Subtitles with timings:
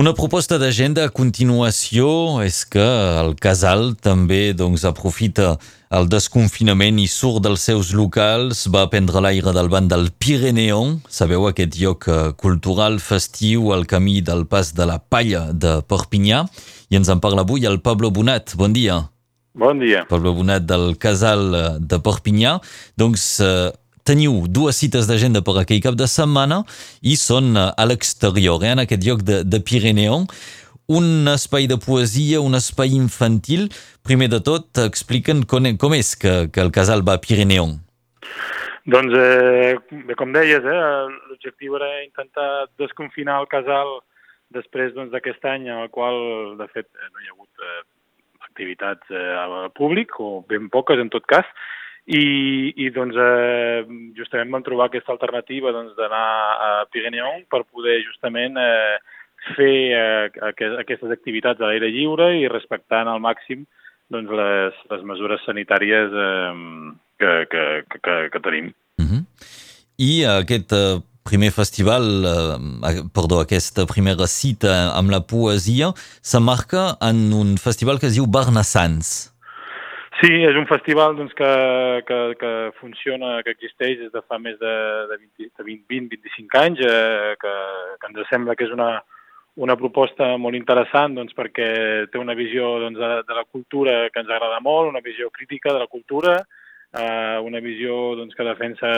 [0.00, 2.06] Una proposta d'agenda a continuació
[2.40, 2.84] és que
[3.20, 5.58] el casal també doncs, aprofita
[5.92, 11.44] el desconfinament i surt dels seus locals, va prendre l'aire del banc del Pireneon, sabeu
[11.50, 16.46] aquest lloc eh, cultural festiu al camí del pas de la Palla de Perpinyà,
[16.88, 18.56] i ens en parla avui el Pablo Bonat.
[18.56, 19.02] Bon dia.
[19.52, 20.06] Bon dia.
[20.08, 22.56] Pablo Bonat del casal eh, de Perpinyà.
[22.96, 23.68] Doncs eh,
[24.10, 26.64] teniu dues cites d'agenda per aquell cap de setmana
[27.06, 30.24] i són eh, a l'exterior, eh, en aquest lloc de, de Pirineu.
[30.90, 33.68] Un espai de poesia, un espai infantil.
[34.02, 37.76] Primer de tot, expliquen com, com és que, que el casal va a Pirineu.
[38.90, 40.82] Doncs, eh, com deies, eh,
[41.30, 44.00] l'objectiu era intentar desconfinar el casal
[44.50, 46.18] després doncs, d'aquest doncs, any, en el qual,
[46.58, 47.82] de fet, no hi ha hagut eh,
[48.48, 51.46] activitats eh, al públic, o ben poques en tot cas,
[52.10, 53.84] i, i doncs, eh,
[54.18, 56.26] justament vam trobar aquesta alternativa doncs, d'anar
[56.66, 58.96] a Pirineu per poder justament eh,
[59.54, 60.40] fer eh,
[60.80, 63.62] aquestes activitats a l'aire lliure i respectant al màxim
[64.10, 66.50] doncs, les, les mesures sanitàries eh,
[67.20, 67.64] que, que,
[68.00, 68.72] que, que tenim.
[68.98, 69.22] Uh -huh.
[69.98, 75.92] I aquest eh, primer festival, eh, perdó, aquesta primera cita amb la poesia
[76.22, 79.29] s'emmarca en un festival que es diu Barnassans.
[80.20, 81.50] Sí, és un festival doncs, que,
[82.04, 84.72] que, que funciona, que existeix des de fa més de,
[85.08, 85.16] de
[85.64, 87.52] 20-25 anys, eh, que,
[88.02, 88.90] que ens sembla que és una,
[89.64, 91.70] una proposta molt interessant doncs, perquè
[92.12, 95.72] té una visió doncs, de, de la cultura que ens agrada molt, una visió crítica
[95.72, 96.36] de la cultura,
[96.92, 98.92] eh, una visió doncs, que defensa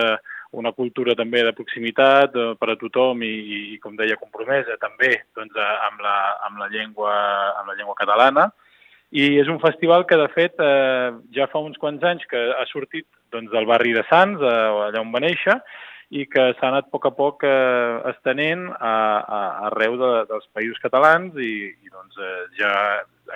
[0.59, 5.15] una cultura també de proximitat eh, per a tothom i, i, com deia, compromesa també
[5.39, 6.19] doncs, amb, la,
[6.51, 7.15] amb, la llengua,
[7.63, 8.51] amb la llengua catalana
[9.13, 12.65] i és un festival que, de fet, eh, ja fa uns quants anys que ha
[12.71, 15.59] sortit doncs, del barri de Sants, eh, allà on va néixer,
[16.13, 20.49] i que s'ha anat a poc a poc eh, estenent a, a, arreu de, dels
[20.57, 22.73] països catalans i, i doncs, eh, ja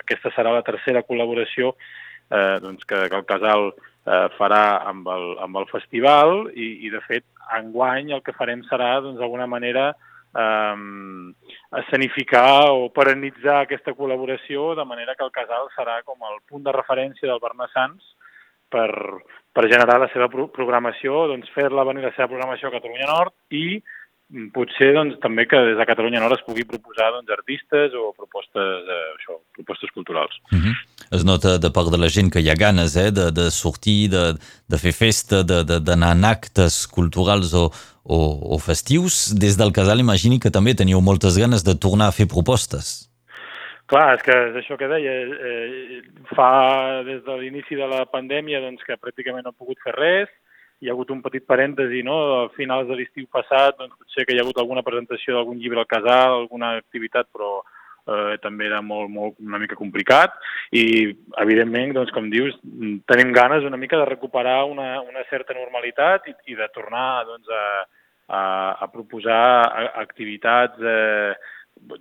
[0.01, 5.25] aquesta serà la tercera col·laboració eh, doncs, que, que el casal eh, farà amb el,
[5.45, 7.25] amb el festival i, i, de fet,
[7.57, 9.91] enguany el que farem serà, doncs, d'alguna manera,
[10.43, 10.75] eh,
[11.81, 16.75] escenificar o perennitzar aquesta col·laboració de manera que el casal serà com el punt de
[16.75, 18.15] referència del Bernassans
[18.71, 18.89] per,
[19.53, 23.79] per generar la seva programació, doncs fer-la venir la seva programació a Catalunya Nord i
[23.79, 28.11] mm, potser doncs, també que des de Catalunya Nord es pugui proposar doncs, artistes o
[28.17, 30.35] propostes, eh, això, propostes culturals.
[30.51, 30.75] Mm -hmm.
[31.11, 34.09] Es nota de part de la gent que hi ha ganes eh, de, de sortir,
[34.09, 34.35] de,
[34.67, 37.71] de fer festa, d'anar en actes culturals o,
[38.07, 42.15] o, o festius, des del casal imagini que també teniu moltes ganes de tornar a
[42.15, 43.11] fer propostes.
[43.87, 45.13] Clar, és que és això que deia,
[45.51, 46.01] eh,
[46.35, 50.31] fa des de l'inici de la pandèmia doncs, que pràcticament no ha pogut fer res,
[50.79, 54.35] hi ha hagut un petit parèntesi, no?, a finals de l'estiu passat, doncs potser que
[54.35, 57.61] hi ha hagut alguna presentació d'algun llibre al casal, alguna activitat, però
[58.07, 60.35] eh, també era molt, molt, una mica complicat
[60.71, 60.83] i,
[61.43, 62.55] evidentment, doncs, com dius,
[63.09, 67.47] tenim ganes una mica de recuperar una, una certa normalitat i, i de tornar doncs,
[67.47, 67.87] a,
[68.27, 68.41] a,
[68.83, 69.43] a proposar
[70.03, 71.35] activitats eh,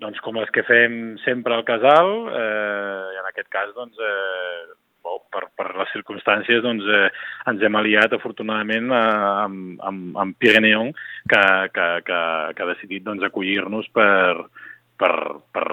[0.01, 4.75] doncs, com les que fem sempre al casal, eh, i en aquest cas, doncs, eh,
[5.05, 7.11] bo, per, per les circumstàncies, doncs, eh,
[7.53, 9.03] ens hem aliat, afortunadament, eh,
[9.45, 10.93] amb, amb, amb Pireneon,
[11.31, 11.45] que,
[11.77, 12.21] que, que,
[12.57, 14.49] que ha decidit doncs, acollir-nos per,
[14.99, 15.15] per,
[15.55, 15.69] per,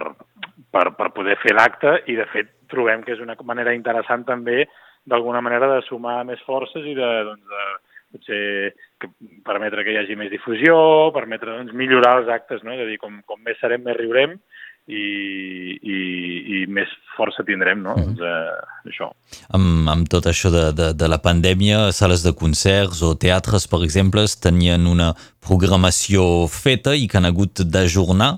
[0.74, 4.64] per, per poder fer l'acte i, de fet, trobem que és una manera interessant també,
[5.10, 7.63] d'alguna manera, de sumar més forces i de, doncs, de
[8.14, 9.10] potser que
[9.46, 10.76] permetre que hi hagi més difusió,
[11.16, 12.76] permetre doncs, millorar els actes, no?
[12.78, 14.38] és a dir, com, com més serem, més riurem
[14.88, 15.04] i,
[15.80, 16.00] i,
[16.58, 17.96] i més força tindrem, no?
[17.96, 19.10] Mm doncs, eh, això.
[19.56, 23.84] Amb, amb tot això de, de, de la pandèmia, sales de concerts o teatres, per
[23.86, 25.14] exemple, tenien una
[25.44, 28.34] programació feta i que han hagut d'ajornar.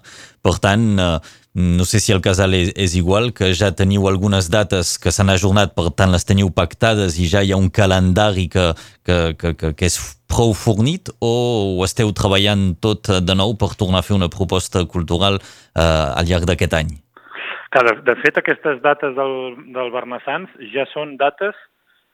[0.46, 1.18] Per tant, eh,
[1.56, 5.32] no sé si el casal és, és igual, que ja teniu algunes dates que s'han
[5.32, 8.74] ajornat, per tant les teniu pactades i ja hi ha un calendari que,
[9.08, 9.96] que, que, que, que és
[10.28, 15.40] prou fornit o esteu treballant tot de nou per tornar a fer una proposta cultural
[15.40, 16.92] eh, al llarg d'aquest any?
[17.76, 21.56] de, de fet, aquestes dates del, del Bernassans ja són dates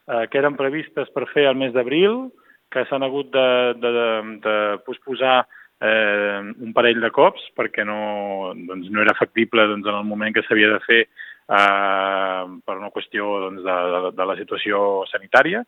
[0.09, 2.29] eh, que eren previstes per fer el mes d'abril,
[2.71, 3.49] que s'han hagut de,
[3.81, 4.07] de, de,
[4.45, 4.55] de
[4.87, 5.43] posposar
[5.81, 10.33] eh, un parell de cops perquè no, doncs, no era factible doncs, en el moment
[10.35, 15.63] que s'havia de fer eh, per una qüestió doncs, de, de, de la situació sanitària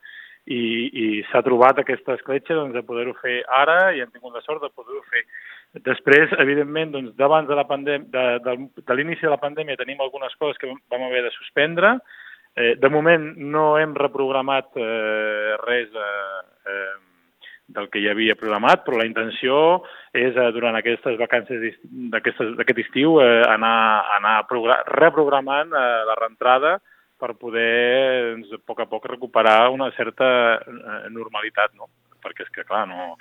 [0.45, 0.62] i,
[0.92, 4.62] i s'ha trobat aquesta escletxa doncs, de poder-ho fer ara i hem tingut la sort
[4.63, 5.24] de poder-ho fer.
[5.88, 10.36] Després, evidentment, doncs, d'abans de la de, de, de l'inici de la pandèmia tenim algunes
[10.38, 11.95] coses que vam haver de suspendre.
[12.54, 17.12] Eh, de moment no hem reprogramat eh, res eh, eh,
[17.68, 19.56] del que hi havia programat, però la intenció
[20.12, 21.77] és eh, durant aquestes vacances
[22.12, 23.77] d'aquest estiu eh, anar,
[24.18, 24.36] anar
[24.92, 26.77] reprogramant eh, la reentrada
[27.24, 30.27] per poder doncs, a poc a poc recuperar una certa
[30.60, 31.88] eh, normalitat, no?
[32.24, 33.15] Perquè és que, clar, no,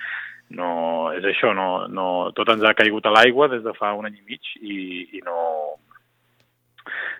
[0.55, 0.69] no,
[1.15, 4.19] és això, no, no, tot ens ha caigut a l'aigua des de fa un any
[4.19, 4.77] i mig i,
[5.19, 5.37] i no,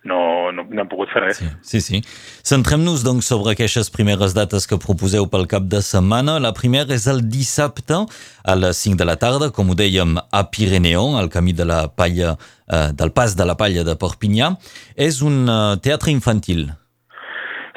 [0.04, 1.40] no, no, no hem pogut fer res.
[1.40, 1.82] Sí, sí.
[1.82, 2.02] sí.
[2.48, 6.40] Centrem-nos, doncs, sobre aquestes primeres dates que proposeu pel cap de setmana.
[6.44, 8.04] La primera és el dissabte
[8.44, 11.86] a les 5 de la tarda, com ho dèiem, a Pireneon, al camí de la
[11.88, 12.36] palla,
[12.68, 14.54] eh, del pas de la palla de Perpinyà.
[14.96, 16.68] És un uh, teatre infantil.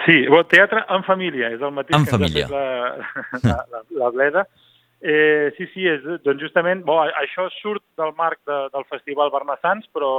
[0.06, 2.46] Sí, bon, teatre en família, és el mateix en que família.
[2.50, 2.66] la,
[3.46, 4.46] la, la, la bleda.
[5.06, 9.86] Eh, sí, sí, és, doncs justament, bo, això surt del marc de, del Festival Bernassans,
[9.94, 10.10] però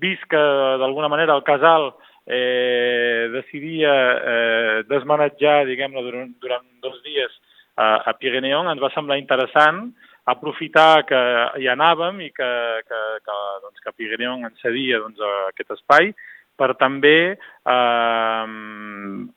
[0.00, 0.42] vist que
[0.80, 1.92] d'alguna manera el casal
[2.26, 7.32] eh, decidia eh, desmanetjar, diguem-ne, durant, durant dos dies
[7.76, 9.90] a, a Pireneon, ens va semblar interessant
[10.30, 11.20] aprofitar que
[11.58, 12.52] hi anàvem i que,
[12.86, 15.18] que, que, doncs, que Pireneon ens cedia doncs,
[15.50, 16.12] aquest espai
[16.58, 18.46] per també eh,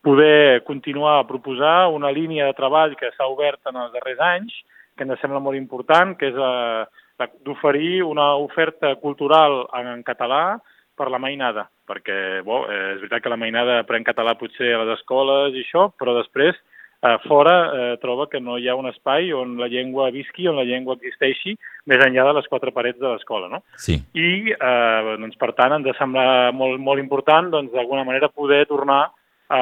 [0.06, 4.54] poder continuar a proposar una línia de treball que s'ha obert en els darrers anys,
[4.96, 6.86] que ens sembla molt important, que és eh,
[7.18, 10.60] d'oferir una oferta cultural en català
[10.96, 14.84] per la mainada, perquè bo, eh, és veritat que la mainada aprèn català potser a
[14.84, 18.88] les escoles i això, però després eh, fora eh, troba que no hi ha un
[18.90, 23.00] espai on la llengua visqui, on la llengua existeixi, més enllà de les quatre parets
[23.00, 23.62] de l'escola, no?
[23.76, 24.00] Sí.
[24.16, 29.04] I, eh, doncs, per tant, ens sembla molt, molt important, doncs, d'alguna manera, poder tornar
[29.50, 29.62] a,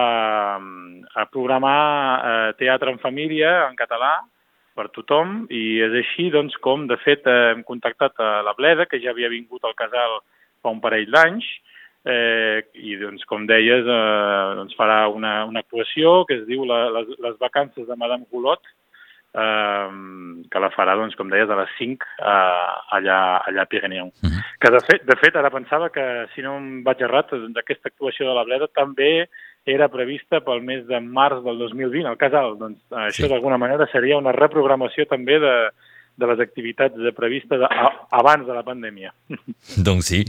[0.59, 1.81] a programar
[2.29, 4.19] eh, teatre en família, en català,
[4.77, 8.99] per tothom i és així doncs, com, de fet, hem contactat a la Bleda, que
[9.03, 10.19] ja havia vingut al casal
[10.63, 11.47] fa un parell d'anys,
[12.05, 16.85] eh, i doncs, com deies, eh, doncs farà una, una actuació que es diu la,
[16.97, 18.63] les, les vacances de Madame Goulot,
[19.33, 19.87] eh,
[20.51, 24.11] que la farà, doncs, com deies, a les 5 eh, allà, allà a Pirineu.
[24.21, 24.43] Uh -huh.
[24.59, 27.89] Que, de fet, de fet, ara pensava que, si no em vaig errat, doncs, aquesta
[27.89, 29.27] actuació de la Bleda també
[29.65, 32.57] era prevista pel mes de març del 2020 al casal.
[32.57, 33.29] Doncs això sí.
[33.29, 35.71] d'alguna manera seria una reprogramació també de,
[36.17, 37.61] de les activitats previstes
[38.13, 39.13] abans de la pandèmia.
[39.87, 40.23] Doncs sí.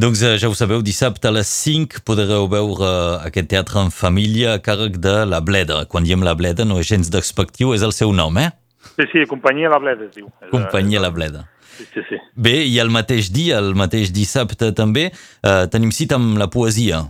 [0.00, 2.90] Doncs eh, ja ho sabeu, dissabte a les 5 podreu veure
[3.26, 5.84] aquest teatre en família a càrrec de La Bleda.
[5.90, 8.50] Quan diem La Bleda no és gens despectiu, és el seu nom, eh?
[8.94, 10.30] Sí, sí, Companyia La Bleda es diu.
[10.52, 11.48] Companyia La Bleda.
[11.74, 12.20] Sí, sí, sí.
[12.38, 17.02] Bé, i el mateix dia, el mateix dissabte també, eh, tenim cita amb la poesia.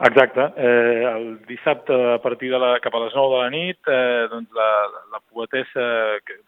[0.00, 0.52] Exacte.
[0.56, 4.28] Eh, el dissabte, a partir de la, cap a les 9 de la nit, eh,
[4.30, 4.68] doncs la,
[5.10, 5.86] la poetessa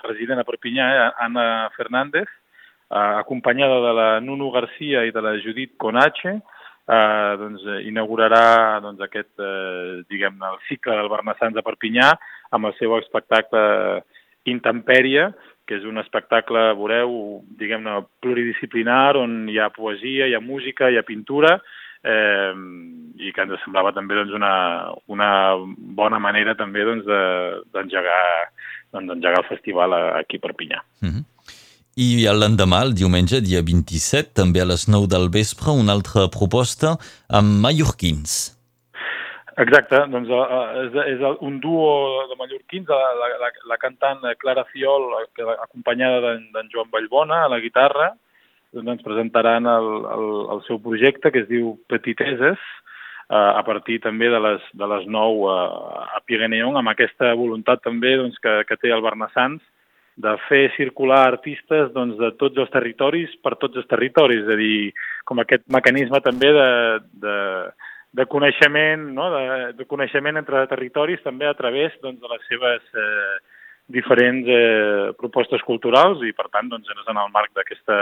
[0.05, 5.35] resident a Perpinyà, eh, Anna Fernández, eh, acompanyada de la Nuno Garcia i de la
[5.43, 12.15] Judit Conache, eh, doncs, inaugurarà doncs, aquest, eh, diguem-ne, el cicle del Bernassans a Perpinyà
[12.55, 14.05] amb el seu espectacle
[14.47, 15.33] Intempèria,
[15.67, 21.03] que és un espectacle, veureu, diguem-ne, pluridisciplinar, on hi ha poesia, hi ha música, hi
[21.03, 21.59] ha pintura,
[22.05, 22.53] eh,
[23.21, 24.53] i que ens semblava també doncs, una,
[25.13, 25.31] una
[26.01, 27.09] bona manera també doncs,
[27.75, 28.23] d'engegar
[28.93, 30.81] de, doncs, el festival aquí a Perpinyà.
[31.03, 31.25] Mm -hmm.
[31.97, 36.97] I l'endemà, el diumenge, dia 27, també a les 9 del vespre, una altra proposta
[37.29, 38.57] amb mallorquins.
[39.59, 45.11] Exacte, doncs és, és un duo de mallorquins, la, la, la cantant Clara Fiol,
[45.67, 46.21] acompanyada
[46.55, 48.15] d'en Joan Vallbona a la guitarra,
[48.73, 52.61] doncs presentaran el, el, el seu projecte que es diu Petiteses,
[53.31, 55.59] eh, a partir també de les, de les 9 a,
[56.19, 59.63] a Pireneon, amb aquesta voluntat també doncs, que, que té el Bernassans
[60.21, 64.59] de fer circular artistes doncs, de tots els territoris per tots els territoris, és a
[64.59, 64.91] dir,
[65.25, 66.73] com aquest mecanisme també de,
[67.23, 67.37] de,
[68.21, 69.31] de coneixement, no?
[69.33, 69.47] de,
[69.79, 73.39] de coneixement entre territoris també a través doncs, de les seves eh,
[73.91, 77.97] diferents eh, propostes culturals i per tant doncs, en el marc d'aquesta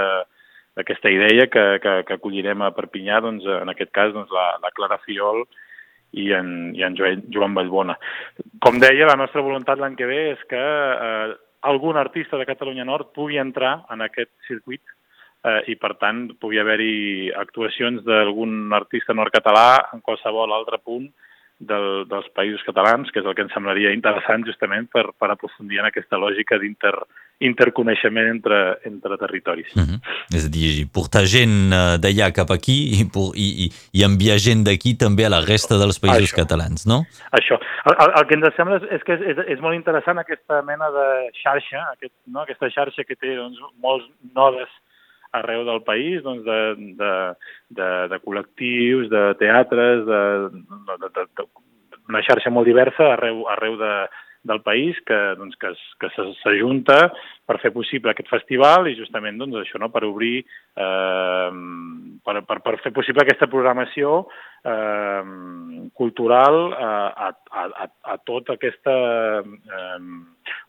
[0.79, 4.71] d'aquesta idea que, que, que acollirem a Perpinyà, doncs, en aquest cas, doncs, la, la
[4.77, 5.43] Clara Fiol
[6.17, 7.99] i en, i en Joan, Joan Vallbona.
[8.65, 11.35] Com deia, la nostra voluntat l'any que ve és que eh,
[11.69, 14.83] algun artista de Catalunya Nord pugui entrar en aquest circuit
[15.45, 21.09] eh, i, per tant, pugui haver-hi actuacions d'algun artista nord-català en qualsevol altre punt
[21.59, 25.83] del, dels països catalans, que és el que ens semblaria interessant justament per, per aprofundir
[25.83, 26.95] en aquesta lògica d'inter
[27.41, 29.71] interconeixement entre, entre territoris.
[29.77, 29.99] Mm -hmm.
[30.35, 33.03] És a dir, portar gent eh, d'allà cap aquí i,
[33.35, 36.41] i, i, i enviar gent d'aquí també a la resta dels països Això.
[36.43, 37.07] catalans, no?
[37.31, 37.57] Això.
[37.87, 40.91] El, el, el que ens sembla és que és, és, és molt interessant aquesta mena
[40.91, 42.41] de xarxa, aquest, no?
[42.41, 44.05] aquesta xarxa que té doncs, molts
[44.35, 44.69] nodes
[45.33, 46.61] arreu del país, doncs, de,
[47.01, 47.13] de,
[47.69, 50.23] de, de col·lectius, de teatres, de,
[50.89, 51.45] de, de, de,
[52.09, 53.93] una xarxa molt diversa arreu, arreu de,
[54.47, 56.11] del país que, doncs, que, que
[56.43, 56.99] s'ajunta
[57.49, 59.91] per fer possible aquest festival i justament doncs, això, no?
[59.93, 60.45] per obrir,
[60.79, 61.51] eh,
[62.25, 64.21] per, per, per fer possible aquesta programació
[64.63, 65.23] eh,
[65.99, 66.93] cultural a,
[67.29, 67.31] a,
[67.65, 68.97] a, a tota aquesta
[69.43, 70.01] eh,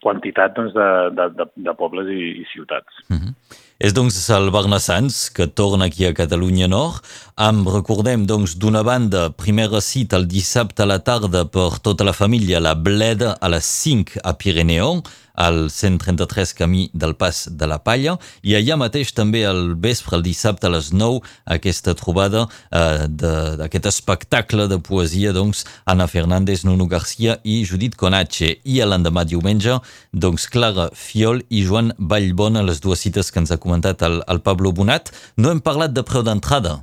[0.03, 3.03] quantitat doncs, de, de, de, de pobles i, i ciutats.
[3.09, 3.33] Mm -hmm.
[3.79, 6.99] És doncs el Barnassans que torna aquí a Catalunya Nord
[7.35, 12.11] amb, recordem, doncs, d'una banda, primera cita el dissabte a la tarda per tota la
[12.11, 15.01] família, la Bleda a les 5 a Pirineu,
[15.39, 20.25] al 133 camí del Pas de la Palla, i allà mateix també el vespre, el
[20.25, 21.23] dissabte a les 9,
[21.55, 28.57] aquesta trobada eh, d'aquest espectacle de poesia, doncs, Anna Fernández, Nuno Garcia i Judit Conache.
[28.67, 29.79] I l'endemà diumenge,
[30.11, 34.43] doncs, Clara Fiol i Joan Vallbona, les dues cites que ens ha comentat el, el
[34.43, 35.13] Pablo Bonat.
[35.37, 36.81] No hem parlat de preu d'entrada.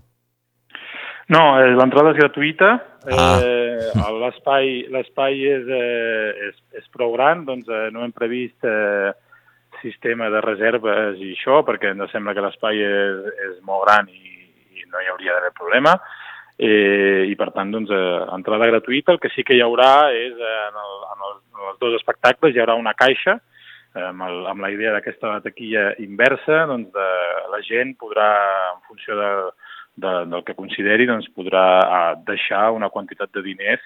[1.33, 2.77] No, eh, l'entrada és gratuïta.
[3.07, 3.39] Ah.
[3.39, 3.67] Eh,
[4.91, 9.13] L'espai és, eh, és, és prou gran, doncs eh, no hem previst eh,
[9.83, 14.49] sistema de reserves i això, perquè ens sembla que l'espai és, és molt gran i,
[14.79, 15.97] i no hi hauria d'haver problema.
[16.57, 19.13] Eh, I per tant, doncs, eh, entrada gratuïta.
[19.13, 21.99] El que sí que hi haurà és, eh, en, el, en, els, en els dos
[22.01, 26.91] espectacles, hi haurà una caixa eh, amb, el, amb la idea d'aquesta taquilla inversa, doncs
[26.97, 27.11] de,
[27.53, 28.31] la gent podrà,
[28.73, 29.31] en funció de,
[29.97, 33.83] de, del que consideri, doncs podrà deixar una quantitat de diners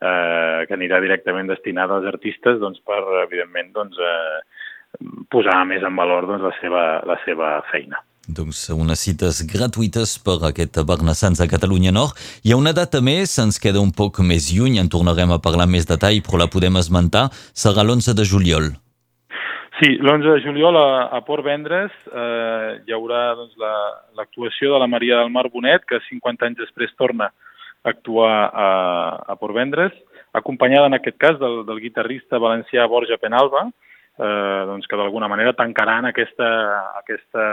[0.00, 5.96] eh, que anirà directament destinada als artistes doncs, per, evidentment, doncs, eh, posar més en
[5.96, 8.02] valor doncs, la, seva, la seva feina.
[8.24, 12.16] Doncs unes cites gratuïtes per aquest Barnassans a Catalunya Nord.
[12.44, 15.68] Hi ha una data més, ens queda un poc més lluny, en tornarem a parlar
[15.68, 18.72] més detall, però la podem esmentar, serà l'11 de juliol.
[19.80, 23.56] Sí, l'11 de juliol a, a Port Vendres eh, hi haurà doncs,
[24.14, 28.34] l'actuació la, de la Maria del Mar Bonet, que 50 anys després torna a actuar
[28.54, 28.68] a,
[29.34, 29.96] a Port Vendres,
[30.32, 33.64] acompanyada en aquest cas del, del guitarrista valencià Borja Penalba,
[34.18, 36.48] eh, doncs, que d'alguna manera tancaran aquesta,
[37.02, 37.48] aquesta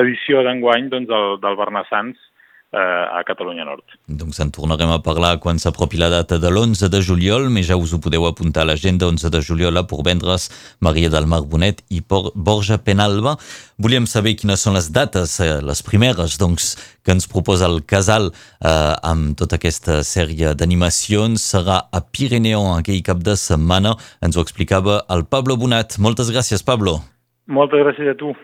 [0.00, 2.27] edició d'enguany doncs, del, del Bernassans
[2.72, 3.84] a Catalunya Nord.
[4.06, 7.78] Doncs en tornarem a parlar quan s'apropi la data de l'11 de juliol, més ja
[7.80, 10.50] us ho podeu apuntar a l'agenda 11 de juliol a Portvendres,
[10.84, 13.38] Maria del Mar Bonet i Por Borja Penalba.
[13.78, 18.32] Volíem saber quines són les dates, eh, les primeres, doncs, que ens proposa el Casal
[18.32, 21.40] eh, amb tota aquesta sèrie d'animacions.
[21.40, 23.96] Serà a Pirineu aquell cap de setmana.
[24.20, 25.96] Ens ho explicava el Pablo Bonat.
[25.98, 27.00] Moltes gràcies, Pablo.
[27.48, 28.34] Moltes gràcies a tu.